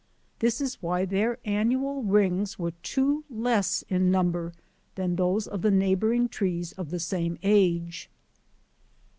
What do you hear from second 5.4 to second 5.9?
of the